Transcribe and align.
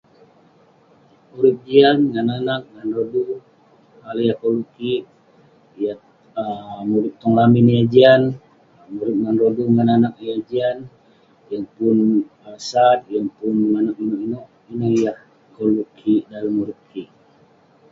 Urip 1.35 1.57
jian 1.67 1.97
ngan 2.09 2.27
anaq, 2.37 2.63
ngan 2.75 2.89
rodu, 2.97 3.23
hal 4.03 4.17
yah 4.27 4.37
koluk 4.41 4.69
kik 4.77 5.03
yah 5.83 5.99
um 6.41 6.81
murip 6.91 7.13
tong 7.21 7.35
lamin 7.37 7.67
yah 7.73 7.85
jian, 7.93 8.21
murip 8.95 9.17
ngan 9.21 9.35
rodu 9.41 9.63
ngan 9.75 9.89
anaq 9.95 10.15
yah 10.27 10.39
jian, 10.49 10.77
yeng 11.49 11.67
pun 11.75 11.97
um 12.45 12.57
sat, 12.69 12.99
yeng 13.13 13.29
pun 13.37 13.55
maneuk 13.73 13.97
ineuk-ineuk. 14.03 14.47
Ineh 14.71 14.91
yah 15.03 15.17
koluk 15.55 15.89
kik 15.99 16.21
dalem 16.31 16.55
urip 16.61 16.79
kik. 16.91 17.09